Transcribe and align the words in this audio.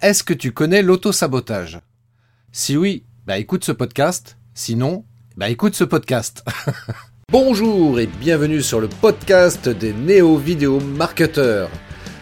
Est-ce 0.00 0.22
que 0.22 0.32
tu 0.32 0.52
connais 0.52 0.80
l'auto-sabotage? 0.80 1.80
Si 2.52 2.76
oui, 2.76 3.02
bah 3.26 3.36
écoute 3.38 3.64
ce 3.64 3.72
podcast. 3.72 4.36
Sinon, 4.54 5.04
bah 5.36 5.48
écoute 5.48 5.74
ce 5.74 5.82
podcast. 5.82 6.44
Bonjour 7.32 7.98
et 7.98 8.06
bienvenue 8.06 8.62
sur 8.62 8.80
le 8.80 8.86
podcast 8.86 9.68
des 9.68 9.92
néo-vidéo 9.92 10.78
marketeurs. 10.78 11.68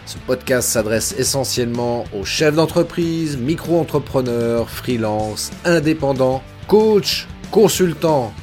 Ce 0.07 0.17
podcast 0.17 0.67
s'adresse 0.69 1.13
essentiellement 1.19 2.05
aux 2.19 2.25
chefs 2.25 2.55
d'entreprise, 2.55 3.37
micro-entrepreneurs, 3.37 4.71
freelance, 4.71 5.51
indépendants, 5.63 6.41
coachs, 6.67 7.27
consultants. 7.51 8.33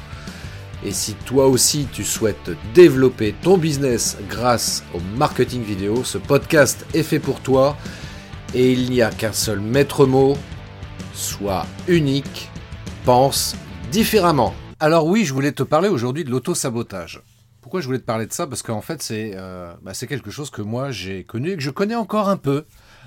Et 0.85 0.93
si 0.93 1.13
toi 1.25 1.47
aussi 1.47 1.89
tu 1.91 2.05
souhaites 2.05 2.51
développer 2.73 3.35
ton 3.41 3.57
business 3.57 4.15
grâce 4.29 4.81
au 4.93 4.99
marketing 5.17 5.61
vidéo, 5.61 6.05
ce 6.05 6.19
podcast 6.19 6.85
est 6.93 7.03
fait 7.03 7.19
pour 7.19 7.41
toi 7.41 7.75
et 8.55 8.71
il 8.71 8.89
n'y 8.89 9.01
a 9.01 9.11
qu'un 9.11 9.33
seul 9.33 9.59
maître 9.59 10.05
mot, 10.05 10.37
sois 11.13 11.65
unique, 11.89 12.49
pense 13.03 13.55
différemment. 13.91 14.55
Alors 14.79 15.07
oui, 15.07 15.25
je 15.25 15.33
voulais 15.33 15.51
te 15.51 15.61
parler 15.61 15.89
aujourd'hui 15.89 16.23
de 16.23 16.31
l'auto-sabotage. 16.31 17.21
Pourquoi 17.61 17.81
je 17.81 17.87
voulais 17.87 17.99
te 17.99 18.05
parler 18.05 18.27
de 18.27 18.31
ça? 18.31 18.47
Parce 18.47 18.63
qu'en 18.63 18.79
fait, 18.79 19.05
euh, 19.11 19.73
bah, 19.81 19.93
c'est 19.93 20.07
quelque 20.07 20.31
chose 20.31 20.49
que 20.49 20.61
moi 20.61 20.91
j'ai 20.91 21.25
connu 21.25 21.51
et 21.51 21.57
que 21.57 21.63
je 21.63 21.69
connais 21.69 21.95
encore 21.95 22.29
un 22.29 22.37
peu. 22.37 22.65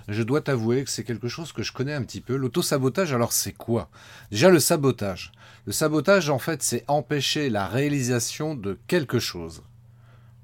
Je 0.08 0.22
dois 0.22 0.42
t'avouer 0.42 0.84
que 0.84 0.90
c'est 0.90 1.04
quelque 1.04 1.28
chose 1.28 1.52
que 1.52 1.62
je 1.62 1.72
connais 1.72 1.94
un 1.94 2.02
petit 2.02 2.20
peu. 2.20 2.36
L'auto-sabotage, 2.36 3.14
alors 3.14 3.32
c'est 3.32 3.52
quoi? 3.52 3.88
Déjà 4.30 4.50
le 4.50 4.60
sabotage. 4.60 5.32
Le 5.64 5.72
sabotage, 5.72 6.28
en 6.28 6.38
fait, 6.38 6.62
c'est 6.62 6.84
empêcher 6.88 7.48
la 7.48 7.66
réalisation 7.66 8.54
de 8.54 8.78
quelque 8.86 9.18
chose. 9.18 9.62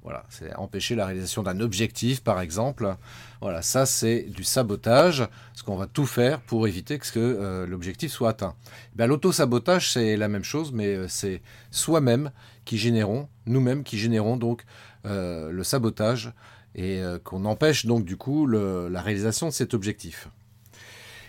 Voilà, 0.05 0.23
c'est 0.29 0.55
empêcher 0.57 0.95
la 0.97 1.07
réalisation 1.07 1.43
d'un 1.43 1.61
objectif, 1.61 2.23
par 2.23 2.43
exemple. 2.43 2.95
Voilà, 3.41 3.63
ça 3.63 3.87
c'est 3.87 4.25
du 4.29 4.45
sabotage, 4.45 5.27
ce 5.55 5.63
qu'on 5.63 5.77
va 5.77 5.87
tout 5.87 6.05
faire 6.05 6.43
pour 6.43 6.69
éviter 6.69 6.99
que 6.99 7.09
euh, 7.17 7.67
l'objectif 7.67 8.13
soit 8.13 8.29
atteint. 8.29 8.55
Ben, 8.95 9.07
L'auto-sabotage, 9.07 9.91
c'est 9.93 10.19
la 10.19 10.29
même 10.29 10.45
chose, 10.45 10.73
mais 10.73 10.95
euh, 10.95 11.09
c'est 11.09 11.41
soi-même 11.71 12.33
qui 12.67 12.77
générons, 12.77 13.31
nous-mêmes 13.47 13.83
qui 13.83 13.97
générons 13.97 14.37
donc 14.37 14.65
euh, 15.07 15.51
le 15.51 15.65
sabotage 15.65 16.33
et 16.75 17.01
qu'on 17.23 17.45
empêche 17.45 17.87
donc 17.87 18.05
du 18.05 18.17
coup 18.17 18.49
la 18.49 19.01
réalisation 19.01 19.47
de 19.47 19.53
cet 19.53 19.75
objectif. 19.75 20.29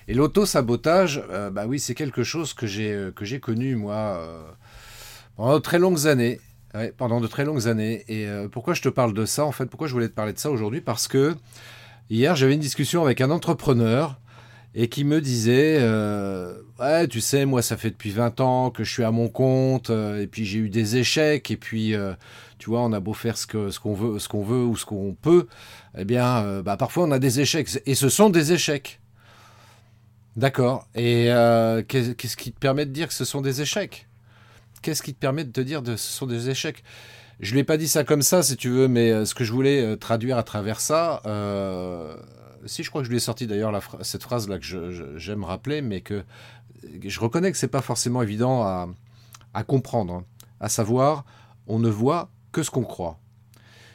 Et 0.08 0.16
l'auto-sabotage, 0.16 1.23
bah 1.52 1.67
oui, 1.67 1.80
c'est 1.80 1.94
quelque 1.94 2.23
chose 2.23 2.56
que 2.56 2.66
j'ai 2.66 3.39
connu 3.39 3.76
moi 3.76 4.28
pendant 5.36 5.54
de 5.54 5.60
très 5.60 5.78
longues 5.78 6.08
années. 6.08 6.39
Pendant 6.98 7.22
de 7.22 7.28
très 7.28 7.45
longues 7.45 7.68
années. 7.68 8.04
Et 8.08 8.28
pourquoi 8.52 8.73
je 8.73 8.81
te 8.81 8.90
parle 8.90 9.14
de 9.14 9.26
ça 9.26 9.45
en 9.45 9.52
fait? 9.52 9.66
Pourquoi 9.66 9.88
je 9.88 9.94
voulais 9.94 10.09
te 10.09 10.14
parler 10.14 10.34
de 10.34 10.40
ça 10.40 10.52
aujourd'hui? 10.52 10.82
Parce 10.82 11.08
que 11.08 11.36
hier 12.09 12.36
j'avais 12.36 12.54
une 12.54 12.59
discussion 12.59 13.04
avec 13.04 13.22
un 13.22 13.32
entrepreneur 13.32 14.20
et 14.76 14.90
qui 14.90 15.04
me 15.04 15.22
disait 15.22 15.78
ouais 16.80 17.08
tu 17.08 17.22
sais 17.22 17.45
moi 17.45 17.62
ça 17.62 17.78
fait 17.78 17.90
depuis 17.90 18.12
20 18.12 18.42
ans 18.42 18.70
que 18.72 18.84
je 18.84 18.92
suis 18.92 19.04
à 19.04 19.12
mon 19.12 19.30
compte 19.30 19.90
et 19.90 20.28
puis 20.28 20.45
j'ai 20.45 20.59
eu 20.59 20.70
des 20.70 20.98
échecs 20.98 21.50
et 21.50 21.58
puis 21.58 21.95
tu 22.58 22.70
vois 22.70 22.82
on 22.82 22.94
a 22.94 23.00
beau 23.00 23.14
faire 23.14 23.38
ce 23.38 23.48
qu'on 23.48 23.94
veut 23.94 24.20
ce 24.20 24.28
qu'on 24.28 24.44
veut 24.44 24.64
ou 24.64 24.76
ce 24.76 24.86
qu'on 24.86 25.16
peut 25.20 25.48
eh 25.98 26.06
bien 26.06 26.62
bah, 26.62 26.78
parfois 26.78 27.06
on 27.06 27.12
a 27.12 27.20
des 27.20 27.39
échecs. 27.39 27.70
Et 27.86 27.95
ce 27.95 28.10
sont 28.10 28.30
des 28.30 28.52
échecs. 28.54 29.00
D'accord. 30.36 30.88
Et 30.95 31.32
euh, 31.32 31.82
qu'est-ce 31.88 32.36
qui 32.36 32.52
te 32.52 32.60
permet 32.60 32.86
de 32.86 32.92
dire 32.92 33.08
que 33.08 33.14
ce 33.14 33.26
sont 33.26 33.42
des 33.42 33.62
échecs? 33.62 34.08
Qu'est-ce 34.86 35.02
qui 35.02 35.16
te 35.16 35.19
permet 35.19 35.44
de 35.44 35.52
te 35.52 35.61
dire 35.61 35.81
que 35.81 35.95
ce 35.95 36.11
sont 36.11 36.28
des 36.28 36.52
échecs? 36.52 36.83
Je 37.39 37.53
ne 37.53 37.55
l'ai 37.55 37.64
pas 37.64 37.78
dit 37.78 37.88
ça 37.88 38.03
comme 38.03 38.22
ça, 38.22 38.44
si 38.44 38.55
tu 38.55 38.69
veux, 38.69 38.88
mais 38.88 39.11
euh, 39.11 39.25
ce 39.25 39.33
que 39.33 39.44
je 39.44 39.52
voulais 39.52 39.81
euh, 39.81 39.95
traduire 39.95 40.38
à 40.38 40.44
travers 40.44 40.80
ça, 40.80 41.23
si 42.67 42.83
je 42.83 42.89
crois 42.92 43.02
que 43.02 43.05
je 43.05 43.09
lui 43.09 43.17
ai 43.17 43.19
sorti 43.19 43.47
d'ailleurs 43.47 43.81
cette 44.02 44.22
phrase-là 44.22 44.59
que 44.59 45.17
j'aime 45.17 45.44
rappeler, 45.44 45.81
mais 45.81 46.02
que 46.02 46.23
je 47.03 47.19
reconnais 47.19 47.52
que 47.52 47.58
c'est 47.58 47.67
pas 47.67 47.81
forcément 47.81 48.22
évident 48.22 48.61
à, 48.61 48.88
à 49.55 49.64
comprendre. 49.64 50.14
Hein. 50.14 50.25
À 50.59 50.69
savoir, 50.69 51.25
on 51.66 51.80
ne 51.80 51.89
voit 51.89 52.30
que 52.52 52.61
ce 52.61 52.70
qu'on 52.70 52.83
croit. 52.83 53.17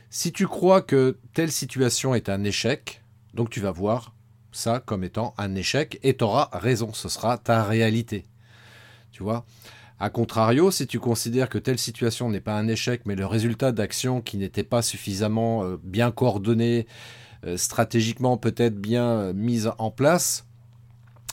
Si 0.09 0.33
tu 0.33 0.49
crois 0.49 0.83
que 0.83 1.19
telle 1.35 1.53
situation 1.53 2.17
est 2.17 2.29
un 2.29 2.43
échec, 2.43 3.05
donc 3.33 3.51
tu 3.51 3.61
vas 3.61 3.71
voir 3.71 4.13
ça 4.51 4.83
comme 4.85 5.05
étant 5.05 5.35
un 5.39 5.55
échec 5.55 6.01
et 6.03 6.17
tu 6.17 6.25
auras 6.25 6.49
raison, 6.53 6.93
ce 6.93 7.09
sera 7.09 7.39
ta 7.39 7.63
réalité. 7.63 8.27
Tu 9.13 9.23
vois? 9.23 9.47
A 10.01 10.11
contrario, 10.11 10.71
si 10.71 10.87
tu 10.87 10.99
considères 10.99 11.49
que 11.49 11.59
telle 11.59 11.79
situation 11.79 12.31
n'est 12.31 12.41
pas 12.41 12.57
un 12.57 12.69
échec, 12.69 13.03
mais 13.05 13.15
le 13.15 13.27
résultat 13.27 13.71
d'actions 13.71 14.21
qui 14.21 14.39
n'étaient 14.39 14.65
pas 14.65 14.83
suffisamment 14.83 15.65
euh, 15.65 15.77
bien 15.83 16.11
coordonnées, 16.11 16.87
euh, 17.47 17.57
stratégiquement 17.57 18.37
peut-être 18.37 18.77
bien 18.77 19.07
euh, 19.07 19.33
mises 19.33 19.71
en 19.79 19.91
place, 19.91 20.47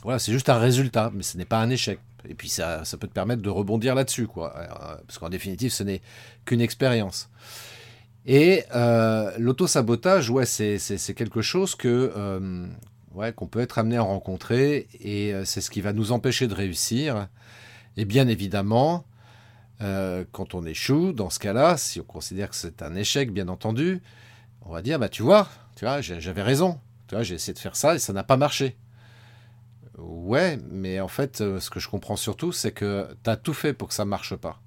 voilà, 0.04 0.20
c'est 0.20 0.32
juste 0.32 0.50
un 0.50 0.60
résultat, 0.60 1.12
mais 1.14 1.24
ce 1.24 1.38
n'est 1.38 1.46
pas 1.46 1.60
un 1.60 1.70
échec. 1.70 2.00
Et 2.30 2.36
puis 2.36 2.50
ça, 2.50 2.84
ça 2.86 2.98
peut 2.98 3.08
te 3.08 3.14
permettre 3.14 3.42
de 3.42 3.50
rebondir 3.50 3.96
là-dessus, 3.96 4.28
quoi. 4.28 4.54
Parce 5.08 5.18
qu'en 5.18 5.30
définitive, 5.30 5.72
ce 5.72 5.84
n'est 5.84 6.02
qu'une 6.46 6.62
expérience. 6.62 7.30
Et 8.26 8.64
l'auto-sabotage, 9.38 10.30
ouais, 10.30 10.46
c'est 10.46 11.14
quelque 11.16 11.42
chose 11.42 11.76
que 11.76 12.12
ouais, 13.18 13.34
qu'on 13.34 13.48
peut 13.48 13.60
être 13.60 13.80
amené 13.80 13.98
à 13.98 14.04
rencontrer 14.04 14.88
et 15.02 15.34
euh, 15.34 15.44
c'est 15.44 15.60
ce 15.60 15.70
qui 15.70 15.82
va 15.82 15.92
nous 15.92 16.12
empêcher 16.12 16.48
de 16.48 16.54
réussir. 16.54 17.28
Et 17.98 18.06
bien 18.06 18.28
évidemment, 18.28 19.06
euh, 19.82 20.24
quand 20.32 20.54
on 20.54 20.66
échoue, 20.66 21.14
dans 21.14 21.30
ce 21.30 21.40
cas-là, 21.40 21.78
si 21.78 22.00
on 22.00 22.04
considère 22.04 22.50
que 22.52 22.56
c'est 22.56 22.82
un 22.82 22.96
échec, 22.96 23.32
bien 23.32 23.48
entendu, 23.48 24.02
on 24.62 24.72
va 24.72 24.82
dire, 24.82 25.00
bah 25.00 25.10
tu 25.10 25.24
vois, 25.24 25.50
tu 25.76 25.86
vois, 25.86 26.02
j'avais 26.02 26.42
raison. 26.42 26.80
Tu 27.08 27.16
vois, 27.16 27.24
j'ai 27.24 27.36
essayé 27.36 27.54
de 27.54 27.60
faire 27.60 27.76
ça 27.76 27.96
et 27.96 28.00
ça 28.00 28.14
n'a 28.14 28.24
pas 28.24 28.38
marché. 28.38 28.78
Ouais, 29.98 30.60
mais 30.70 31.00
en 31.00 31.08
fait, 31.08 31.42
euh, 31.42 31.60
ce 31.60 31.70
que 31.70 31.80
je 31.80 31.90
comprends 31.90 32.18
surtout, 32.18 32.52
c'est 32.52 32.72
que 32.72 33.08
tu 33.24 33.30
as 33.30 33.38
tout 33.38 33.54
fait 33.54 33.74
pour 33.74 33.88
que 33.88 33.94
ça 33.94 34.06
marche 34.06 34.36
pas. 34.36 34.62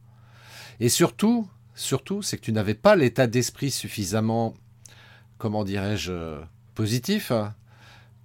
Et 0.80 0.88
surtout, 0.88 1.48
surtout, 1.74 2.22
c'est 2.22 2.36
que 2.36 2.42
tu 2.42 2.52
n'avais 2.52 2.74
pas 2.74 2.97
l'état 2.97 3.26
d'esprit 3.26 3.70
suffisamment, 3.70 4.54
comment 5.38 5.62
dirais-je, 5.62 6.41
positif 6.74 7.30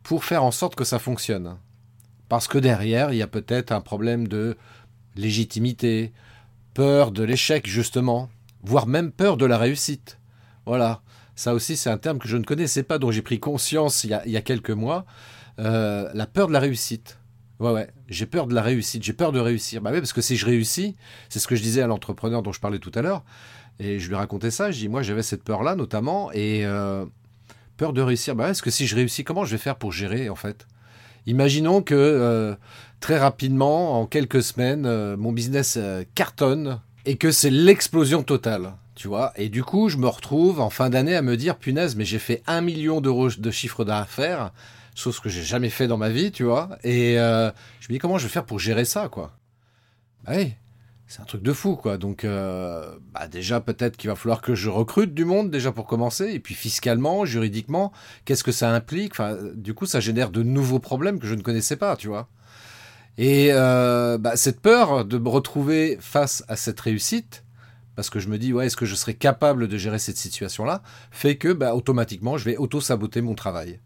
pour 0.01 0.23
faire 0.23 0.43
en 0.43 0.51
sorte 0.51 0.75
que 0.75 0.83
ça 0.83 0.97
fonctionne. 0.97 1.57
Parce 2.29 2.47
que 2.47 2.57
derrière, 2.57 3.11
il 3.11 3.17
y 3.17 3.21
a 3.21 3.27
peut-être 3.27 3.71
un 3.71 3.81
problème 3.81 4.27
de 4.27 4.57
légitimité, 5.15 6.13
peur 6.73 7.11
de 7.11 7.23
l'échec 7.23 7.67
justement, 7.67 8.29
voire 8.63 8.87
même 8.87 9.11
peur 9.11 9.37
de 9.37 9.45
la 9.45 9.57
réussite. 9.57 10.19
Voilà, 10.65 11.01
ça 11.35 11.53
aussi 11.53 11.77
c'est 11.77 11.89
un 11.89 11.97
terme 11.97 12.19
que 12.19 12.27
je 12.27 12.37
ne 12.37 12.43
connaissais 12.43 12.83
pas, 12.83 12.97
dont 12.97 13.11
j'ai 13.11 13.21
pris 13.21 13.39
conscience 13.39 14.03
il 14.03 14.09
y 14.09 14.37
a, 14.37 14.41
quelques 14.41 14.71
mois. 14.71 15.05
Euh, 15.59 16.09
la 16.13 16.27
peur 16.27 16.47
de 16.47 16.53
la 16.53 16.59
réussite. 16.59 17.19
Ouais, 17.59 17.71
ouais, 17.71 17.89
j'ai 18.09 18.25
peur 18.25 18.47
de 18.47 18.53
la 18.53 18.61
réussite, 18.61 19.03
j'ai 19.03 19.13
peur 19.13 19.31
de 19.31 19.39
réussir. 19.39 19.81
Bah 19.81 19.91
oui, 19.93 19.99
parce 19.99 20.11
que 20.11 20.21
si 20.21 20.35
je 20.35 20.45
réussis, 20.45 20.97
c'est 21.29 21.39
ce 21.39 21.47
que 21.47 21.55
je 21.55 21.61
disais 21.61 21.81
à 21.81 21.87
l'entrepreneur 21.87 22.41
dont 22.41 22.51
je 22.51 22.59
parlais 22.59 22.79
tout 22.79 22.91
à 22.95 23.01
l'heure, 23.01 23.23
et 23.79 23.99
je 23.99 24.09
lui 24.09 24.15
racontais 24.15 24.51
ça, 24.51 24.71
je 24.71 24.79
dis, 24.79 24.89
moi 24.89 25.03
j'avais 25.03 25.23
cette 25.23 25.43
peur-là 25.43 25.75
notamment, 25.75 26.31
et 26.33 26.65
euh, 26.65 27.05
Peur 27.77 27.91
de 27.91 28.01
réussir. 28.01 28.35
Bah, 28.35 28.49
est-ce 28.49 28.61
que 28.61 28.71
si 28.71 28.87
je 28.87 28.95
réussis, 28.95 29.23
comment 29.23 29.43
je 29.43 29.51
vais 29.51 29.57
faire 29.57 29.75
pour 29.75 29.91
gérer 29.91 30.29
en 30.29 30.35
fait? 30.35 30.65
Imaginons 31.27 31.81
que 31.81 31.95
euh, 31.95 32.55
très 32.99 33.17
rapidement, 33.17 33.99
en 33.99 34.05
quelques 34.05 34.43
semaines, 34.43 34.85
euh, 34.85 35.17
mon 35.17 35.31
business 35.31 35.75
euh, 35.77 36.03
cartonne 36.13 36.79
et 37.05 37.17
que 37.17 37.31
c'est 37.31 37.49
l'explosion 37.49 38.23
totale. 38.23 38.73
Tu 38.95 39.07
vois 39.07 39.33
Et 39.35 39.49
du 39.49 39.63
coup, 39.63 39.89
je 39.89 39.97
me 39.97 40.07
retrouve 40.07 40.61
en 40.61 40.69
fin 40.69 40.89
d'année 40.89 41.15
à 41.15 41.21
me 41.21 41.35
dire, 41.35 41.57
punaise, 41.57 41.95
mais 41.95 42.05
j'ai 42.05 42.19
fait 42.19 42.41
un 42.47 42.61
million 42.61 43.01
d'euros 43.01 43.29
de 43.29 43.51
chiffre 43.51 43.83
d'affaires, 43.83 44.51
chose 44.95 45.19
que 45.19 45.27
j'ai 45.27 45.43
jamais 45.43 45.69
fait 45.69 45.87
dans 45.87 45.97
ma 45.97 46.09
vie, 46.09 46.31
tu 46.31 46.43
vois. 46.43 46.77
Et 46.83 47.15
je 47.15 47.51
me 47.89 47.93
dis, 47.93 47.99
comment 47.99 48.17
je 48.17 48.23
vais 48.23 48.31
faire 48.31 48.45
pour 48.45 48.57
gérer 48.57 48.85
ça, 48.85 49.09
quoi? 49.09 49.33
Bah 50.23 50.31
oui, 50.37 50.53
c'est 51.07 51.21
un 51.21 51.25
truc 51.25 51.43
de 51.43 51.53
fou, 51.53 51.75
quoi. 51.75 51.97
Donc, 51.97 52.25
euh, 52.25 52.97
bah 53.13 53.27
déjà, 53.27 53.61
peut-être 53.61 53.95
qu'il 53.95 54.09
va 54.09 54.15
falloir 54.15 54.41
que 54.41 54.55
je 54.55 54.69
recrute 54.69 55.13
du 55.13 55.23
monde, 55.23 55.51
déjà 55.51 55.71
pour 55.71 55.85
commencer. 55.85 56.31
Et 56.31 56.39
puis, 56.39 56.55
fiscalement, 56.55 57.25
juridiquement, 57.25 57.91
qu'est-ce 58.25 58.43
que 58.43 58.51
ça 58.51 58.71
implique? 58.71 59.11
Enfin, 59.13 59.37
du 59.53 59.75
coup, 59.75 59.85
ça 59.85 59.99
génère 59.99 60.31
de 60.31 60.41
nouveaux 60.41 60.79
problèmes 60.79 61.19
que 61.19 61.27
je 61.27 61.35
ne 61.35 61.41
connaissais 61.41 61.75
pas, 61.75 61.95
tu 61.95 62.07
vois. 62.07 62.27
Et 63.17 63.49
euh, 63.51 64.17
bah, 64.17 64.35
cette 64.35 64.59
peur 64.59 65.05
de 65.05 65.17
me 65.19 65.29
retrouver 65.29 65.97
face 66.01 66.43
à 66.47 66.55
cette 66.55 66.79
réussite, 66.79 67.45
parce 67.95 68.09
que 68.09 68.19
je 68.19 68.27
me 68.27 68.39
dis, 68.39 68.51
ouais, 68.51 68.65
est-ce 68.65 68.75
que 68.75 68.85
je 68.85 68.95
serais 68.95 69.13
capable 69.13 69.67
de 69.67 69.77
gérer 69.77 69.99
cette 69.99 70.17
situation-là, 70.17 70.81
fait 71.11 71.37
que, 71.37 71.53
bah, 71.53 71.75
automatiquement, 71.75 72.37
je 72.37 72.45
vais 72.45 72.57
auto-saboter 72.57 73.21
mon 73.21 73.35
travail. 73.35 73.79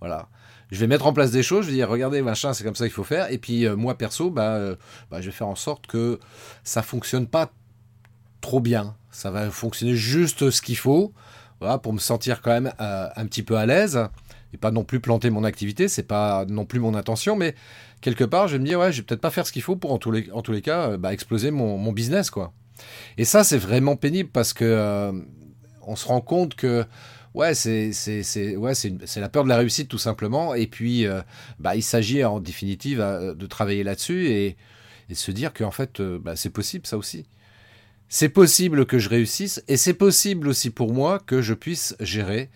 Voilà 0.00 0.28
je 0.70 0.80
vais 0.80 0.86
mettre 0.86 1.06
en 1.06 1.12
place 1.12 1.30
des 1.30 1.42
choses, 1.42 1.66
je 1.66 1.70
vais 1.70 1.76
dire 1.76 1.88
regardez 1.88 2.22
machin, 2.22 2.52
c'est 2.52 2.64
comme 2.64 2.74
ça 2.74 2.84
qu'il 2.84 2.94
faut 2.94 3.04
faire. 3.04 3.30
Et 3.30 3.38
puis 3.38 3.66
euh, 3.66 3.76
moi 3.76 3.96
perso, 3.96 4.30
bah, 4.30 4.54
euh, 4.54 4.76
bah, 5.10 5.20
je 5.20 5.26
vais 5.26 5.32
faire 5.32 5.48
en 5.48 5.54
sorte 5.54 5.86
que 5.86 6.18
ça 6.64 6.82
fonctionne 6.82 7.26
pas 7.26 7.52
trop 8.40 8.60
bien. 8.60 8.96
Ça 9.10 9.30
va 9.30 9.50
fonctionner 9.50 9.94
juste 9.94 10.50
ce 10.50 10.60
qu'il 10.60 10.76
faut, 10.76 11.12
voilà, 11.60 11.78
pour 11.78 11.92
me 11.92 11.98
sentir 11.98 12.42
quand 12.42 12.50
même 12.50 12.72
euh, 12.80 13.08
un 13.14 13.26
petit 13.26 13.42
peu 13.42 13.56
à 13.56 13.66
l'aise 13.66 14.08
et 14.52 14.56
pas 14.56 14.70
non 14.70 14.84
plus 14.84 15.00
planter 15.00 15.30
mon 15.30 15.44
activité. 15.44 15.88
C'est 15.88 16.02
pas 16.02 16.44
non 16.46 16.64
plus 16.64 16.80
mon 16.80 16.94
intention, 16.94 17.36
mais 17.36 17.54
quelque 18.00 18.24
part, 18.24 18.48
je 18.48 18.54
vais 18.54 18.58
me 18.58 18.66
dire 18.66 18.80
ouais, 18.80 18.92
je 18.92 18.98
vais 18.98 19.02
peut-être 19.04 19.20
pas 19.20 19.30
faire 19.30 19.46
ce 19.46 19.52
qu'il 19.52 19.62
faut 19.62 19.76
pour 19.76 19.92
en 19.92 19.98
tous 19.98 20.10
les, 20.10 20.30
en 20.32 20.42
tous 20.42 20.52
les 20.52 20.62
cas 20.62 20.96
bah, 20.96 21.12
exploser 21.12 21.50
mon, 21.50 21.78
mon, 21.78 21.92
business 21.92 22.30
quoi. 22.30 22.52
Et 23.18 23.24
ça, 23.24 23.44
c'est 23.44 23.58
vraiment 23.58 23.96
pénible 23.96 24.30
parce 24.32 24.52
que 24.52 25.12
on 25.86 25.96
se 25.96 26.06
rend 26.06 26.20
compte 26.20 26.56
que 26.56 26.84
Ouais, 27.36 27.54
c'est 27.54 27.92
la 29.16 29.28
peur 29.28 29.44
de 29.44 29.50
la 29.50 29.58
réussite 29.58 29.88
tout 29.88 29.98
simplement. 29.98 30.54
Et 30.54 30.66
puis, 30.66 31.06
euh, 31.06 31.20
bah, 31.58 31.76
il 31.76 31.82
s'agit 31.82 32.24
en 32.24 32.40
définitive 32.40 32.98
euh, 33.02 33.34
de 33.34 33.46
travailler 33.46 33.84
là-dessus 33.84 34.28
et, 34.28 34.56
et, 35.10 35.14
se 35.14 35.30
dire 35.30 35.52
qu'en 35.52 35.70
fait, 35.70 36.00
euh, 36.00 36.18
bah, 36.18 36.34
c'est 36.34 36.48
possible 36.48 36.86
ça 36.86 36.96
aussi. 36.96 37.26
C'est 38.08 38.30
possible 38.30 38.86
que 38.86 38.98
je 38.98 39.10
réussisse 39.10 39.62
et 39.68 39.76
c'est 39.76 39.92
possible 39.92 40.48
aussi 40.48 40.70
pour 40.70 40.94
moi 40.94 41.18
que 41.18 41.42
je 41.42 41.52
puisse 41.52 41.94
gérer 42.00 42.48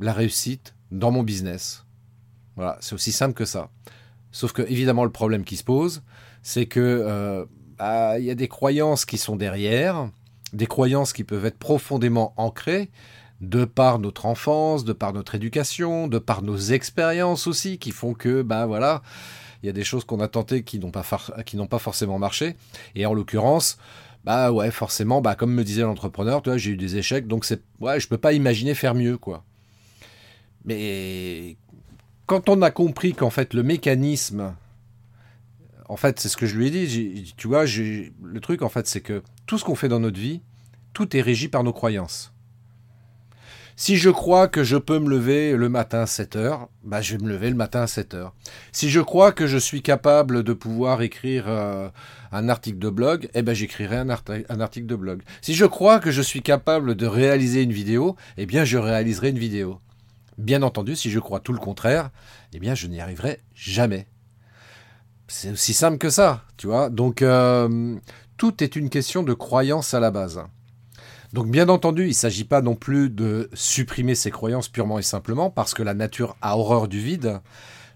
la 0.00 0.12
réussite 0.12 0.74
dans 0.90 1.12
mon 1.12 1.22
business. 1.22 1.84
Voilà, 2.56 2.76
c'est 2.80 2.94
aussi 2.94 3.12
simple 3.12 3.34
que 3.34 3.44
ça. 3.44 3.70
Sauf 4.32 4.52
que 4.52 4.62
évidemment 4.62 5.04
le 5.04 5.12
problème 5.12 5.44
qui 5.44 5.56
se 5.56 5.62
pose, 5.64 6.02
c'est 6.42 6.66
que 6.66 7.46
bah, 7.78 8.18
il 8.18 8.24
y 8.24 8.30
a 8.30 8.34
des 8.34 8.48
croyances 8.48 9.04
qui 9.04 9.16
sont 9.16 9.36
derrière, 9.36 10.10
des 10.52 10.66
croyances 10.66 11.12
qui 11.12 11.22
peuvent 11.22 11.46
être 11.46 11.58
profondément 11.58 12.34
ancrées 12.36 12.90
de 13.40 13.64
par 13.64 13.98
notre 13.98 14.26
enfance, 14.26 14.84
de 14.84 14.92
par 14.92 15.12
notre 15.12 15.34
éducation, 15.34 16.08
de 16.08 16.18
par 16.18 16.42
nos 16.42 16.58
expériences 16.58 17.46
aussi, 17.46 17.78
qui 17.78 17.92
font 17.92 18.14
que, 18.14 18.42
ben 18.42 18.66
voilà, 18.66 19.02
il 19.62 19.66
y 19.66 19.68
a 19.68 19.72
des 19.72 19.84
choses 19.84 20.04
qu'on 20.04 20.20
a 20.20 20.28
tentées 20.28 20.62
qui 20.62 20.78
n'ont 20.78 20.90
pas, 20.90 21.04
pas 21.04 21.78
forcément 21.78 22.18
marché. 22.18 22.56
Et 22.94 23.06
en 23.06 23.14
l'occurrence, 23.14 23.78
bah 24.24 24.52
ouais, 24.52 24.70
forcément, 24.70 25.20
bah 25.20 25.34
comme 25.34 25.52
me 25.54 25.64
disait 25.64 25.82
l'entrepreneur, 25.82 26.42
tu 26.42 26.50
vois, 26.50 26.58
j'ai 26.58 26.72
eu 26.72 26.76
des 26.76 26.96
échecs, 26.96 27.26
donc 27.26 27.44
c'est, 27.44 27.62
ouais, 27.80 28.00
je 28.00 28.08
peux 28.08 28.18
pas 28.18 28.32
imaginer 28.32 28.74
faire 28.74 28.94
mieux, 28.94 29.16
quoi. 29.16 29.44
Mais 30.64 31.56
quand 32.26 32.48
on 32.48 32.60
a 32.62 32.70
compris 32.70 33.14
qu'en 33.14 33.30
fait 33.30 33.54
le 33.54 33.62
mécanisme, 33.62 34.54
en 35.88 35.96
fait, 35.96 36.20
c'est 36.20 36.28
ce 36.28 36.36
que 36.36 36.46
je 36.46 36.56
lui 36.56 36.66
ai 36.66 36.70
dit, 36.70 37.34
tu 37.36 37.48
vois, 37.48 37.64
le 37.64 38.40
truc 38.40 38.62
en 38.62 38.68
fait, 38.68 38.86
c'est 38.86 39.00
que 39.00 39.22
tout 39.46 39.58
ce 39.58 39.64
qu'on 39.64 39.76
fait 39.76 39.88
dans 39.88 40.00
notre 40.00 40.18
vie, 40.18 40.42
tout 40.92 41.16
est 41.16 41.22
régi 41.22 41.48
par 41.48 41.64
nos 41.64 41.72
croyances. 41.72 42.34
Si 43.80 43.96
je 43.96 44.10
crois 44.10 44.48
que 44.48 44.64
je 44.64 44.76
peux 44.76 44.98
me 44.98 45.08
lever 45.08 45.56
le 45.56 45.68
matin 45.68 46.00
à 46.00 46.06
7 46.06 46.34
heures, 46.34 46.68
bah, 46.82 47.00
je 47.00 47.16
vais 47.16 47.22
me 47.22 47.28
lever 47.28 47.48
le 47.48 47.54
matin 47.54 47.82
à 47.82 47.86
7 47.86 48.14
heures. 48.14 48.34
Si 48.72 48.90
je 48.90 49.00
crois 49.00 49.30
que 49.30 49.46
je 49.46 49.56
suis 49.56 49.82
capable 49.82 50.42
de 50.42 50.52
pouvoir 50.52 51.00
écrire 51.00 51.44
euh, 51.46 51.88
un 52.32 52.48
article 52.48 52.80
de 52.80 52.90
blog, 52.90 53.30
eh 53.34 53.42
ben, 53.42 53.54
j'écrirai 53.54 53.98
un, 53.98 54.08
article 54.08 54.86
de 54.86 54.96
blog. 54.96 55.22
Si 55.42 55.54
je 55.54 55.64
crois 55.64 56.00
que 56.00 56.10
je 56.10 56.20
suis 56.20 56.42
capable 56.42 56.96
de 56.96 57.06
réaliser 57.06 57.62
une 57.62 57.72
vidéo, 57.72 58.16
eh 58.36 58.46
bien, 58.46 58.64
je 58.64 58.78
réaliserai 58.78 59.28
une 59.28 59.38
vidéo. 59.38 59.78
Bien 60.38 60.62
entendu, 60.62 60.96
si 60.96 61.08
je 61.08 61.20
crois 61.20 61.38
tout 61.38 61.52
le 61.52 61.60
contraire, 61.60 62.10
eh 62.54 62.58
bien, 62.58 62.74
je 62.74 62.88
n'y 62.88 63.00
arriverai 63.00 63.42
jamais. 63.54 64.08
C'est 65.28 65.52
aussi 65.52 65.72
simple 65.72 65.98
que 65.98 66.10
ça, 66.10 66.42
tu 66.56 66.66
vois. 66.66 66.90
Donc, 66.90 67.22
euh, 67.22 67.94
tout 68.38 68.64
est 68.64 68.74
une 68.74 68.90
question 68.90 69.22
de 69.22 69.34
croyance 69.34 69.94
à 69.94 70.00
la 70.00 70.10
base. 70.10 70.42
Donc 71.32 71.48
bien 71.50 71.68
entendu, 71.68 72.04
il 72.04 72.08
ne 72.08 72.12
s'agit 72.12 72.44
pas 72.44 72.62
non 72.62 72.74
plus 72.74 73.10
de 73.10 73.50
supprimer 73.52 74.14
ses 74.14 74.30
croyances 74.30 74.68
purement 74.68 74.98
et 74.98 75.02
simplement 75.02 75.50
parce 75.50 75.74
que 75.74 75.82
la 75.82 75.94
nature 75.94 76.36
a 76.40 76.56
horreur 76.56 76.88
du 76.88 77.00
vide. 77.00 77.40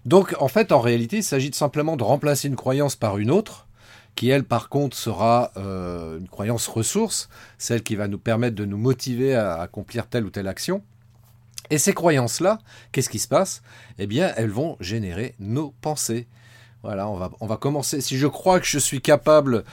Donc 0.05 0.35
en 0.39 0.47
fait, 0.47 0.71
en 0.71 0.79
réalité, 0.79 1.17
il 1.17 1.23
s'agit 1.23 1.51
simplement 1.53 1.97
de 1.97 2.03
remplacer 2.03 2.47
une 2.47 2.55
croyance 2.55 2.95
par 2.95 3.17
une 3.17 3.31
autre, 3.31 3.67
qui 4.15 4.29
elle 4.29 4.43
par 4.43 4.69
contre 4.69 4.95
sera 4.95 5.51
euh, 5.57 6.19
une 6.19 6.27
croyance 6.27 6.67
ressource, 6.67 7.29
celle 7.57 7.81
qui 7.81 7.95
va 7.95 8.07
nous 8.07 8.19
permettre 8.19 8.55
de 8.55 8.65
nous 8.65 8.77
motiver 8.77 9.33
à 9.33 9.61
accomplir 9.61 10.07
telle 10.07 10.25
ou 10.25 10.29
telle 10.29 10.47
action. 10.47 10.83
Et 11.71 11.79
ces 11.79 11.93
croyances-là, 11.93 12.59
qu'est-ce 12.91 13.09
qui 13.09 13.19
se 13.19 13.27
passe? 13.27 13.63
Eh 13.97 14.05
bien, 14.05 14.31
elles 14.35 14.51
vont 14.51 14.77
générer 14.79 15.33
nos 15.39 15.73
pensées. 15.81 16.27
Voilà, 16.83 17.07
on 17.07 17.47
va 17.47 17.57
commencer. 17.57 18.01
Si 18.01 18.17
je 18.17 18.27
crois 18.27 18.59
que 18.59 18.65
je 18.65 18.77
suis 18.77 19.01
capable 19.01 19.63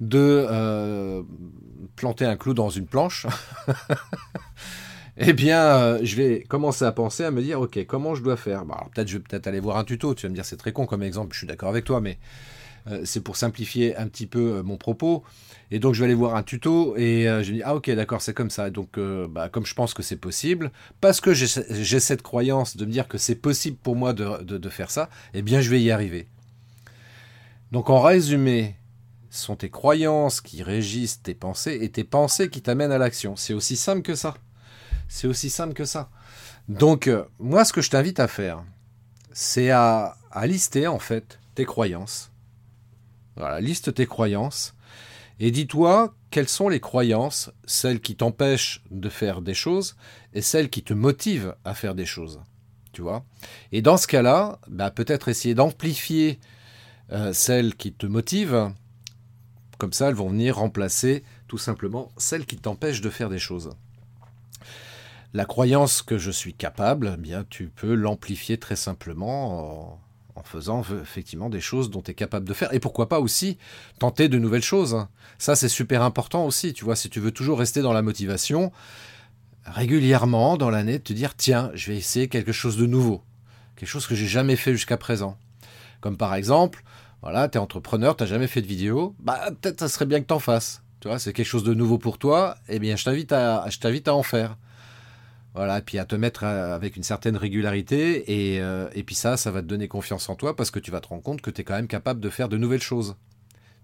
de 0.00 0.46
euh, 0.48 1.22
planter 1.96 2.24
un 2.24 2.36
clou 2.36 2.54
dans 2.54 2.70
une 2.70 2.86
planche, 2.86 3.26
eh 5.16 5.32
bien, 5.32 5.60
euh, 5.60 6.00
je 6.02 6.16
vais 6.16 6.44
commencer 6.48 6.84
à 6.84 6.92
penser, 6.92 7.24
à 7.24 7.30
me 7.30 7.42
dire, 7.42 7.60
ok, 7.60 7.84
comment 7.86 8.14
je 8.14 8.22
dois 8.22 8.36
faire? 8.36 8.64
Peut-être 8.92 9.08
je 9.08 9.18
vais 9.18 9.22
peut-être 9.22 9.46
aller 9.46 9.60
voir 9.60 9.76
un 9.76 9.84
tuto, 9.84 10.14
tu 10.14 10.26
vas 10.26 10.30
me 10.30 10.34
dire, 10.34 10.44
c'est 10.44 10.56
très 10.56 10.72
con 10.72 10.86
comme 10.86 11.02
exemple, 11.02 11.32
je 11.32 11.38
suis 11.38 11.46
d'accord 11.46 11.68
avec 11.68 11.84
toi, 11.84 12.00
mais 12.00 12.18
euh, 12.88 13.02
c'est 13.04 13.20
pour 13.20 13.36
simplifier 13.36 13.96
un 13.96 14.06
petit 14.06 14.26
peu 14.26 14.62
mon 14.62 14.76
propos. 14.76 15.24
Et 15.70 15.80
donc, 15.80 15.92
je 15.92 15.98
vais 16.00 16.06
aller 16.06 16.14
voir 16.14 16.34
un 16.34 16.42
tuto 16.42 16.96
et 16.96 17.24
je 17.24 17.50
me 17.50 17.56
dis, 17.56 17.62
ah 17.62 17.74
ok, 17.74 17.90
d'accord, 17.90 18.22
c'est 18.22 18.32
comme 18.32 18.48
ça. 18.48 18.70
Donc, 18.70 18.98
bah, 19.28 19.50
comme 19.50 19.66
je 19.66 19.74
pense 19.74 19.92
que 19.92 20.02
c'est 20.02 20.16
possible, 20.16 20.72
parce 21.02 21.20
que 21.20 21.34
j'ai 21.34 22.00
cette 22.00 22.22
croyance 22.22 22.78
de 22.78 22.86
me 22.86 22.90
dire 22.90 23.06
que 23.06 23.18
c'est 23.18 23.34
possible 23.34 23.76
pour 23.76 23.94
moi 23.94 24.14
de, 24.14 24.42
de 24.42 24.68
faire 24.70 24.90
ça, 24.90 25.10
eh 25.34 25.42
bien, 25.42 25.60
je 25.60 25.68
vais 25.68 25.82
y 25.82 25.90
arriver. 25.90 26.26
Donc, 27.70 27.90
en 27.90 28.00
résumé, 28.00 28.77
sont 29.30 29.56
tes 29.56 29.70
croyances 29.70 30.40
qui 30.40 30.62
régissent 30.62 31.22
tes 31.22 31.34
pensées 31.34 31.78
et 31.82 31.90
tes 31.90 32.04
pensées 32.04 32.50
qui 32.50 32.62
t'amènent 32.62 32.92
à 32.92 32.98
l'action. 32.98 33.36
C'est 33.36 33.54
aussi 33.54 33.76
simple 33.76 34.02
que 34.02 34.14
ça. 34.14 34.34
C'est 35.08 35.26
aussi 35.26 35.50
simple 35.50 35.74
que 35.74 35.84
ça. 35.84 36.10
Donc, 36.68 37.06
euh, 37.06 37.24
moi, 37.38 37.64
ce 37.64 37.72
que 37.72 37.80
je 37.80 37.90
t'invite 37.90 38.20
à 38.20 38.28
faire, 38.28 38.62
c'est 39.32 39.70
à, 39.70 40.16
lister, 40.44 40.86
en 40.86 40.98
fait, 40.98 41.38
tes 41.54 41.64
croyances. 41.64 42.30
Voilà, 43.36 43.60
liste 43.60 43.94
tes 43.94 44.06
croyances. 44.06 44.74
Et 45.40 45.50
dis-toi 45.50 46.14
quelles 46.30 46.48
sont 46.48 46.68
les 46.68 46.80
croyances, 46.80 47.50
celles 47.64 48.00
qui 48.00 48.16
t'empêchent 48.16 48.82
de 48.90 49.08
faire 49.08 49.40
des 49.40 49.54
choses 49.54 49.96
et 50.34 50.42
celles 50.42 50.68
qui 50.68 50.82
te 50.82 50.92
motivent 50.92 51.54
à 51.64 51.72
faire 51.72 51.94
des 51.94 52.04
choses. 52.04 52.40
Tu 52.92 53.00
vois? 53.00 53.24
Et 53.72 53.80
dans 53.80 53.96
ce 53.96 54.06
cas-là, 54.06 54.58
bah, 54.68 54.90
peut-être 54.90 55.28
essayer 55.28 55.54
d'amplifier 55.54 56.38
euh, 57.12 57.32
celles 57.32 57.76
qui 57.76 57.92
te 57.92 58.06
motivent 58.06 58.72
comme 59.78 59.92
ça, 59.92 60.08
elles 60.08 60.14
vont 60.14 60.28
venir 60.28 60.56
remplacer 60.56 61.22
tout 61.46 61.58
simplement 61.58 62.10
celles 62.16 62.46
qui 62.46 62.56
t'empêchent 62.56 63.00
de 63.00 63.10
faire 63.10 63.30
des 63.30 63.38
choses. 63.38 63.70
La 65.34 65.44
croyance 65.44 66.02
que 66.02 66.18
je 66.18 66.30
suis 66.30 66.54
capable, 66.54 67.14
eh 67.14 67.20
bien, 67.20 67.44
tu 67.48 67.68
peux 67.68 67.94
l'amplifier 67.94 68.58
très 68.58 68.76
simplement 68.76 69.92
en, 70.34 70.42
faisant 70.44 70.84
effectivement 71.02 71.50
des 71.50 71.60
choses 71.60 71.90
dont 71.90 72.00
tu 72.00 72.12
es 72.12 72.14
capable 72.14 72.46
de 72.46 72.54
faire. 72.54 72.72
Et 72.72 72.78
pourquoi 72.78 73.08
pas 73.08 73.18
aussi 73.18 73.58
tenter 73.98 74.28
de 74.28 74.38
nouvelles 74.38 74.62
choses. 74.62 74.94
Hein. 74.94 75.08
Ça, 75.36 75.56
c'est 75.56 75.68
super 75.68 76.02
important 76.02 76.46
aussi. 76.46 76.72
Tu 76.72 76.84
vois, 76.84 76.94
si 76.94 77.10
tu 77.10 77.18
veux 77.18 77.32
toujours 77.32 77.58
rester 77.58 77.82
dans 77.82 77.92
la 77.92 78.02
motivation, 78.02 78.72
régulièrement 79.64 80.56
dans 80.56 80.70
l'année, 80.70 81.00
te 81.00 81.12
dire 81.12 81.34
tiens, 81.34 81.70
je 81.74 81.90
vais 81.90 81.98
essayer 81.98 82.28
quelque 82.28 82.52
chose 82.52 82.76
de 82.76 82.86
nouveau. 82.86 83.22
Quelque 83.76 83.88
chose 83.88 84.06
que 84.06 84.14
j'ai 84.14 84.28
jamais 84.28 84.56
fait 84.56 84.72
jusqu'à 84.72 84.96
présent. 84.96 85.36
Comme 86.00 86.16
par 86.16 86.34
exemple, 86.34 86.84
voilà, 87.22 87.48
t'es 87.48 87.58
entrepreneur, 87.58 88.16
t'as 88.16 88.26
jamais 88.26 88.46
fait 88.46 88.62
de 88.62 88.66
vidéo, 88.66 89.14
bah 89.18 89.50
peut-être 89.60 89.80
ça 89.80 89.88
serait 89.88 90.06
bien 90.06 90.20
que 90.20 90.26
t'en 90.26 90.38
fasses. 90.38 90.82
Tu 91.00 91.08
vois, 91.08 91.18
c'est 91.18 91.32
quelque 91.32 91.46
chose 91.46 91.64
de 91.64 91.74
nouveau 91.74 91.98
pour 91.98 92.18
toi, 92.18 92.56
eh 92.68 92.78
bien 92.78 92.96
je 92.96 93.04
t'invite 93.04 93.32
à, 93.32 93.68
je 93.70 93.78
t'invite 93.78 94.08
à 94.08 94.14
en 94.14 94.22
faire. 94.22 94.56
Voilà, 95.54 95.78
et 95.78 95.82
puis 95.82 95.98
à 95.98 96.04
te 96.04 96.14
mettre 96.14 96.44
euh, 96.44 96.74
avec 96.74 96.96
une 96.96 97.02
certaine 97.02 97.36
régularité, 97.36 98.54
et, 98.54 98.60
euh, 98.60 98.88
et 98.94 99.02
puis 99.02 99.14
ça, 99.14 99.36
ça 99.36 99.50
va 99.50 99.60
te 99.60 99.66
donner 99.66 99.88
confiance 99.88 100.28
en 100.28 100.36
toi 100.36 100.54
parce 100.54 100.70
que 100.70 100.78
tu 100.78 100.90
vas 100.90 101.00
te 101.00 101.08
rendre 101.08 101.22
compte 101.22 101.40
que 101.40 101.50
tu 101.50 101.62
es 101.62 101.64
quand 101.64 101.74
même 101.74 101.88
capable 101.88 102.20
de 102.20 102.30
faire 102.30 102.48
de 102.48 102.56
nouvelles 102.56 102.82
choses. 102.82 103.16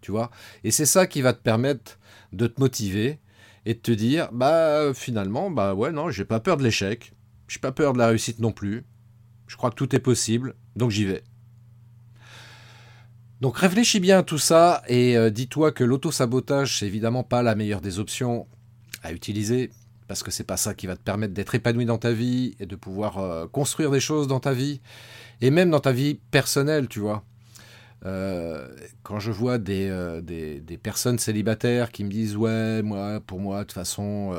Tu 0.00 0.10
vois? 0.10 0.30
Et 0.62 0.70
c'est 0.70 0.86
ça 0.86 1.06
qui 1.06 1.22
va 1.22 1.32
te 1.32 1.40
permettre 1.40 1.98
de 2.32 2.46
te 2.46 2.60
motiver 2.60 3.18
et 3.66 3.74
de 3.74 3.78
te 3.80 3.90
dire, 3.90 4.28
bah 4.32 4.92
finalement, 4.94 5.50
bah 5.50 5.74
ouais, 5.74 5.90
non, 5.90 6.10
j'ai 6.10 6.24
pas 6.24 6.38
peur 6.38 6.58
de 6.58 6.62
l'échec, 6.62 7.12
j'ai 7.48 7.58
pas 7.58 7.72
peur 7.72 7.92
de 7.94 7.98
la 7.98 8.08
réussite 8.08 8.38
non 8.38 8.52
plus, 8.52 8.84
je 9.46 9.56
crois 9.56 9.70
que 9.70 9.76
tout 9.76 9.96
est 9.96 10.00
possible, 10.00 10.54
donc 10.76 10.90
j'y 10.90 11.06
vais. 11.06 11.24
Donc 13.44 13.58
réfléchis 13.58 14.00
bien 14.00 14.20
à 14.20 14.22
tout 14.22 14.38
ça 14.38 14.82
et 14.88 15.18
euh, 15.18 15.28
dis-toi 15.28 15.70
que 15.70 15.84
l'auto-sabotage, 15.84 16.78
c'est 16.78 16.86
évidemment 16.86 17.22
pas 17.22 17.42
la 17.42 17.54
meilleure 17.54 17.82
des 17.82 17.98
options 17.98 18.46
à 19.02 19.12
utiliser 19.12 19.70
parce 20.08 20.22
que 20.22 20.30
c'est 20.30 20.44
pas 20.44 20.56
ça 20.56 20.72
qui 20.72 20.86
va 20.86 20.96
te 20.96 21.02
permettre 21.02 21.34
d'être 21.34 21.54
épanoui 21.54 21.84
dans 21.84 21.98
ta 21.98 22.12
vie 22.12 22.56
et 22.58 22.64
de 22.64 22.74
pouvoir 22.74 23.18
euh, 23.18 23.46
construire 23.46 23.90
des 23.90 24.00
choses 24.00 24.28
dans 24.28 24.40
ta 24.40 24.54
vie 24.54 24.80
et 25.42 25.50
même 25.50 25.68
dans 25.68 25.80
ta 25.80 25.92
vie 25.92 26.14
personnelle, 26.30 26.88
tu 26.88 27.00
vois. 27.00 27.22
Euh, 28.06 28.66
quand 29.02 29.20
je 29.20 29.30
vois 29.30 29.58
des, 29.58 29.90
des, 30.22 30.78
personnes 30.78 31.18
célibataires 31.18 31.92
qui 31.92 32.04
me 32.04 32.08
disent 32.08 32.38
ouais 32.38 32.82
moi 32.82 33.20
pour 33.20 33.40
moi 33.40 33.58
de 33.58 33.64
toute 33.64 33.72
façon 33.72 34.34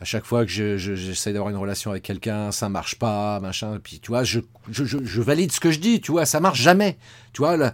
à 0.00 0.04
chaque 0.04 0.24
fois 0.24 0.46
que 0.46 0.50
j'essaie 0.78 1.32
d'avoir 1.34 1.50
une 1.50 1.58
relation 1.58 1.90
avec 1.90 2.02
quelqu'un, 2.02 2.52
ça 2.52 2.70
marche 2.70 2.98
pas, 2.98 3.38
machin. 3.40 3.78
Puis 3.82 4.00
tu 4.00 4.08
vois, 4.08 4.24
je, 4.24 4.40
valide 5.20 5.52
ce 5.52 5.60
que 5.60 5.70
je 5.70 5.78
dis, 5.78 6.00
tu 6.00 6.10
vois, 6.10 6.24
ça 6.24 6.40
marche 6.40 6.60
jamais. 6.60 6.96
Tu 7.34 7.42
vois, 7.42 7.72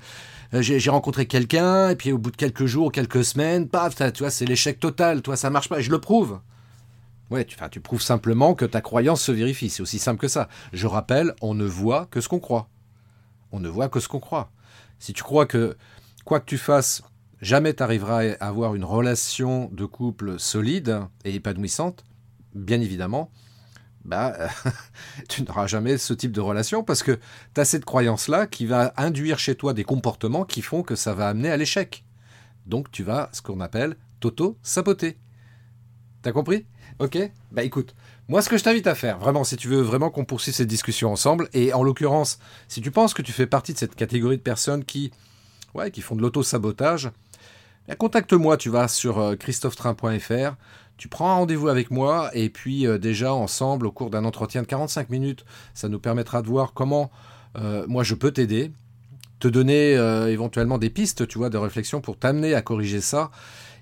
j'ai 0.52 0.90
rencontré 0.90 1.26
quelqu'un, 1.26 1.90
et 1.90 1.96
puis 1.96 2.10
au 2.10 2.18
bout 2.18 2.32
de 2.32 2.36
quelques 2.36 2.66
jours, 2.66 2.90
quelques 2.90 3.24
semaines, 3.24 3.68
paf, 3.68 3.94
tu 3.94 4.24
vois, 4.24 4.30
c'est 4.30 4.44
l'échec 4.44 4.80
total, 4.80 5.22
toi, 5.22 5.36
ça 5.36 5.50
marche 5.50 5.68
pas, 5.68 5.78
et 5.78 5.82
je 5.84 5.90
le 5.92 6.00
prouve. 6.00 6.40
Ouais, 7.30 7.44
tu, 7.44 7.56
tu 7.70 7.80
prouves 7.80 8.02
simplement 8.02 8.54
que 8.54 8.64
ta 8.64 8.80
croyance 8.80 9.22
se 9.22 9.32
vérifie, 9.32 9.70
c'est 9.70 9.82
aussi 9.82 10.00
simple 10.00 10.20
que 10.20 10.28
ça. 10.28 10.48
Je 10.72 10.88
rappelle, 10.88 11.32
on 11.40 11.54
ne 11.54 11.64
voit 11.64 12.06
que 12.06 12.20
ce 12.20 12.28
qu'on 12.28 12.40
croit. 12.40 12.68
On 13.52 13.60
ne 13.60 13.68
voit 13.68 13.88
que 13.88 14.00
ce 14.00 14.08
qu'on 14.08 14.20
croit. 14.20 14.50
Si 14.98 15.12
tu 15.12 15.22
crois 15.22 15.46
que, 15.46 15.76
quoi 16.24 16.40
que 16.40 16.46
tu 16.46 16.58
fasses, 16.58 17.02
jamais 17.40 17.72
tu 17.72 17.84
arriveras 17.84 18.24
à 18.40 18.48
avoir 18.48 18.74
une 18.74 18.84
relation 18.84 19.70
de 19.72 19.84
couple 19.84 20.40
solide 20.40 21.02
et 21.24 21.34
épanouissante, 21.34 22.04
bien 22.56 22.80
évidemment, 22.80 23.30
bah, 24.04 24.36
tu 25.28 25.42
n'auras 25.42 25.66
jamais 25.66 25.98
ce 25.98 26.14
type 26.14 26.32
de 26.32 26.40
relation 26.40 26.82
parce 26.82 27.02
que 27.02 27.18
tu 27.54 27.60
as 27.60 27.64
cette 27.64 27.84
croyance-là 27.84 28.46
qui 28.46 28.66
va 28.66 28.92
induire 28.96 29.38
chez 29.38 29.54
toi 29.54 29.74
des 29.74 29.84
comportements 29.84 30.44
qui 30.44 30.62
font 30.62 30.82
que 30.82 30.94
ça 30.94 31.14
va 31.14 31.28
amener 31.28 31.50
à 31.50 31.56
l'échec. 31.56 32.04
Donc 32.66 32.90
tu 32.90 33.02
vas, 33.02 33.28
ce 33.32 33.42
qu'on 33.42 33.60
appelle, 33.60 33.96
t'auto-saboter. 34.20 35.18
T'as 36.22 36.32
compris? 36.32 36.66
Ok? 36.98 37.18
Bah 37.52 37.62
écoute, 37.62 37.94
moi 38.28 38.42
ce 38.42 38.48
que 38.48 38.56
je 38.56 38.64
t'invite 38.64 38.86
à 38.86 38.94
faire, 38.94 39.18
vraiment, 39.18 39.44
si 39.44 39.56
tu 39.56 39.68
veux 39.68 39.82
vraiment 39.82 40.10
qu'on 40.10 40.24
poursuive 40.24 40.54
cette 40.54 40.68
discussion 40.68 41.12
ensemble, 41.12 41.48
et 41.52 41.72
en 41.72 41.82
l'occurrence, 41.82 42.38
si 42.68 42.80
tu 42.80 42.90
penses 42.90 43.12
que 43.12 43.22
tu 43.22 43.32
fais 43.32 43.46
partie 43.46 43.72
de 43.72 43.78
cette 43.78 43.94
catégorie 43.94 44.38
de 44.38 44.42
personnes 44.42 44.84
qui, 44.84 45.10
ouais, 45.74 45.90
qui 45.90 46.00
font 46.00 46.16
de 46.16 46.22
l'auto-sabotage, 46.22 47.10
bah, 47.86 47.94
contacte-moi, 47.94 48.56
tu 48.56 48.70
vas 48.70 48.88
sur 48.88 49.18
euh, 49.18 49.36
christophetrain.fr, 49.36 50.56
tu 50.96 51.08
prends 51.08 51.30
un 51.30 51.34
rendez-vous 51.34 51.68
avec 51.68 51.90
moi, 51.90 52.30
et 52.34 52.48
puis 52.48 52.86
euh, 52.86 52.98
déjà 52.98 53.34
ensemble, 53.34 53.86
au 53.86 53.92
cours 53.92 54.10
d'un 54.10 54.24
entretien 54.24 54.62
de 54.62 54.66
45 54.66 55.10
minutes, 55.10 55.44
ça 55.74 55.88
nous 55.88 55.98
permettra 55.98 56.42
de 56.42 56.46
voir 56.46 56.72
comment 56.72 57.10
euh, 57.58 57.84
moi 57.88 58.02
je 58.02 58.14
peux 58.14 58.30
t'aider, 58.30 58.72
te 59.38 59.48
donner 59.48 59.92
éventuellement 60.30 60.78
des 60.78 60.88
pistes, 60.88 61.28
tu 61.28 61.36
vois, 61.36 61.50
de 61.50 61.58
réflexion 61.58 62.00
pour 62.00 62.18
t'amener 62.18 62.54
à 62.54 62.62
corriger 62.62 63.02
ça, 63.02 63.30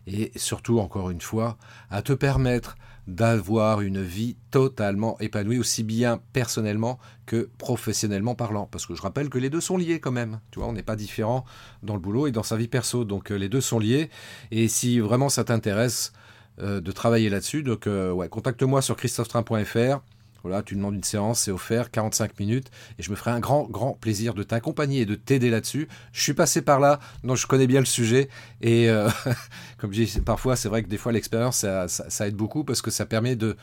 et 0.06 0.32
surtout, 0.36 0.80
encore 0.80 1.10
une 1.10 1.20
fois, 1.20 1.56
à 1.90 2.02
te 2.02 2.12
permettre 2.12 2.76
d'avoir 3.06 3.82
une 3.82 4.02
vie 4.02 4.36
totalement 4.50 5.18
épanouie, 5.20 5.58
aussi 5.58 5.82
bien 5.82 6.20
personnellement 6.32 6.98
que 7.26 7.50
professionnellement 7.58 8.34
parlant. 8.34 8.66
Parce 8.70 8.86
que 8.86 8.94
je 8.94 9.02
rappelle 9.02 9.28
que 9.28 9.38
les 9.38 9.50
deux 9.50 9.60
sont 9.60 9.76
liés 9.76 10.00
quand 10.00 10.12
même. 10.12 10.40
Tu 10.50 10.58
vois, 10.58 10.68
on 10.68 10.72
n'est 10.72 10.82
pas 10.82 10.96
différent 10.96 11.44
dans 11.82 11.94
le 11.94 12.00
boulot 12.00 12.26
et 12.26 12.32
dans 12.32 12.42
sa 12.42 12.56
vie 12.56 12.68
perso. 12.68 13.04
Donc 13.04 13.30
euh, 13.30 13.36
les 13.36 13.48
deux 13.48 13.60
sont 13.60 13.78
liés. 13.78 14.10
Et 14.50 14.68
si 14.68 15.00
vraiment 15.00 15.28
ça 15.28 15.44
t'intéresse 15.44 16.12
euh, 16.12 16.18
de 16.58 16.92
travailler 16.92 17.30
là-dessus, 17.30 17.62
donc 17.62 17.86
euh, 17.86 18.12
ouais, 18.12 18.28
contacte-moi 18.28 18.82
sur 18.82 18.96
christophetrain.fr. 18.96 20.00
Voilà, 20.42 20.62
tu 20.62 20.74
demandes 20.74 20.94
une 20.94 21.02
séance, 21.02 21.40
c'est 21.40 21.50
offert, 21.50 21.90
45 21.90 22.38
minutes, 22.38 22.70
et 22.98 23.02
je 23.02 23.10
me 23.10 23.16
ferai 23.16 23.30
un 23.30 23.40
grand, 23.40 23.64
grand 23.64 23.94
plaisir 23.94 24.34
de 24.34 24.42
t'accompagner 24.42 25.00
et 25.00 25.06
de 25.06 25.14
t'aider 25.14 25.48
là-dessus. 25.48 25.88
Je 26.12 26.20
suis 26.20 26.34
passé 26.34 26.60
par 26.60 26.80
là, 26.80 27.00
donc 27.24 27.38
je 27.38 27.46
connais 27.46 27.66
bien 27.66 27.80
le 27.80 27.86
sujet, 27.86 28.28
et 28.60 28.90
euh, 28.90 29.08
comme 29.78 29.92
je 29.94 30.02
dis, 30.02 30.20
parfois, 30.20 30.54
c'est 30.54 30.68
vrai 30.68 30.82
que 30.82 30.88
des 30.88 30.98
fois, 30.98 31.12
l'expérience, 31.12 31.64
ça, 31.88 32.26
aide 32.28 32.36
beaucoup, 32.36 32.62
parce 32.62 32.82
que 32.82 32.90
ça 32.90 33.06
permet 33.06 33.36
de, 33.36 33.56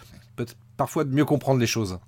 parfois, 0.75 1.03
de 1.03 1.13
mieux 1.13 1.25
comprendre 1.25 1.60
les 1.60 1.67
choses. 1.67 2.00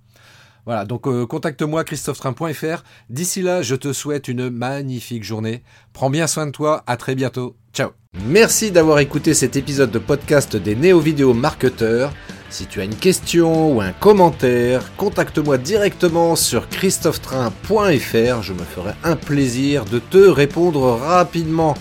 Voilà, 0.65 0.85
donc 0.85 1.07
euh, 1.07 1.25
contacte-moi 1.25 1.83
christophetrain.fr. 1.83 2.83
D'ici 3.09 3.41
là, 3.41 3.61
je 3.61 3.75
te 3.75 3.91
souhaite 3.91 4.27
une 4.27 4.49
magnifique 4.49 5.23
journée. 5.23 5.63
Prends 5.91 6.09
bien 6.09 6.27
soin 6.27 6.45
de 6.45 6.51
toi, 6.51 6.83
à 6.87 6.95
très 6.97 7.15
bientôt. 7.15 7.55
Ciao. 7.73 7.89
Merci 8.25 8.71
d'avoir 8.71 8.99
écouté 8.99 9.33
cet 9.33 9.55
épisode 9.55 9.91
de 9.91 9.99
podcast 9.99 10.55
des 10.55 10.75
néo-vidéo 10.75 11.33
marketeurs. 11.33 12.13
Si 12.49 12.67
tu 12.67 12.79
as 12.79 12.83
une 12.83 12.95
question 12.95 13.75
ou 13.75 13.81
un 13.81 13.93
commentaire, 13.93 14.95
contacte-moi 14.95 15.57
directement 15.57 16.35
sur 16.35 16.69
christophetrain.fr. 16.69 18.41
Je 18.43 18.53
me 18.53 18.63
ferai 18.63 18.91
un 19.03 19.15
plaisir 19.15 19.85
de 19.85 19.97
te 19.97 20.19
répondre 20.19 20.91
rapidement. 20.91 21.73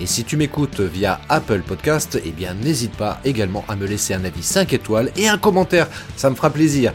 Et 0.00 0.06
si 0.06 0.24
tu 0.24 0.36
m'écoutes 0.36 0.80
via 0.80 1.20
Apple 1.28 1.60
Podcast, 1.60 2.18
eh 2.24 2.32
bien 2.32 2.54
n'hésite 2.54 2.96
pas 2.96 3.20
également 3.24 3.64
à 3.68 3.76
me 3.76 3.86
laisser 3.86 4.14
un 4.14 4.24
avis 4.24 4.42
5 4.42 4.72
étoiles 4.72 5.12
et 5.16 5.28
un 5.28 5.38
commentaire, 5.38 5.88
ça 6.16 6.30
me 6.30 6.34
fera 6.34 6.50
plaisir. 6.50 6.94